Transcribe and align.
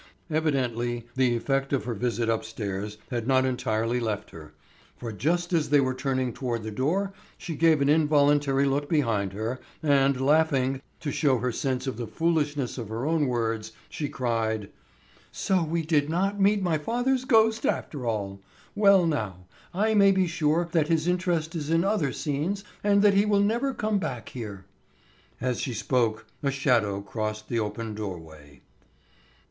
Evidently 0.31 1.05
the 1.15 1.35
effect 1.35 1.71
of 1.71 1.83
her 1.85 1.93
visit 1.93 2.27
upstairs 2.27 2.97
had 3.11 3.27
not 3.27 3.45
entirely 3.45 3.99
left 3.99 4.31
her, 4.31 4.51
for 4.97 5.11
just 5.11 5.53
as 5.53 5.69
they 5.69 5.79
were 5.79 5.93
turning 5.93 6.33
toward 6.33 6.63
the 6.63 6.71
door 6.71 7.13
she 7.37 7.53
gave 7.55 7.81
an 7.83 7.87
involuntary 7.87 8.65
look 8.65 8.89
behind 8.89 9.31
her, 9.33 9.59
and 9.83 10.19
laughing, 10.19 10.81
to 10.99 11.11
show 11.11 11.37
her 11.37 11.51
sense 11.51 11.85
of 11.85 11.97
the 11.97 12.07
foolishness 12.07 12.79
of 12.79 12.89
her 12.89 13.05
own 13.05 13.27
words, 13.27 13.73
she 13.91 14.09
cried: 14.09 14.69
"So 15.31 15.63
we 15.63 15.83
did 15.83 16.09
not 16.09 16.41
meet 16.41 16.63
my 16.63 16.79
father's 16.79 17.23
ghost 17.23 17.63
after 17.63 18.03
all. 18.07 18.39
Well 18.73 19.05
now, 19.05 19.45
I 19.71 19.93
may 19.93 20.11
be 20.11 20.25
sure 20.25 20.67
that 20.71 20.87
his 20.87 21.07
interest 21.07 21.53
is 21.55 21.69
in 21.69 21.83
other 21.83 22.11
scenes 22.11 22.63
and 22.83 23.03
that 23.03 23.13
he 23.13 23.23
will 23.27 23.39
never 23.43 23.71
come 23.71 23.99
back 23.99 24.29
here." 24.29 24.65
As 25.39 25.59
she 25.61 25.75
spoke 25.75 26.25
a 26.41 26.49
shadow 26.49 27.01
crossed 27.01 27.49
the 27.49 27.59
open 27.59 27.93
doorway. 27.93 28.61